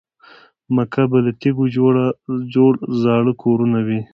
مکه 0.75 1.03
کې 1.03 1.03
به 1.09 1.17
له 1.25 1.31
تیږو 1.39 1.65
جوړ 2.53 2.71
زاړه 3.01 3.33
کورونه 3.41 3.79
وي. 3.87 3.99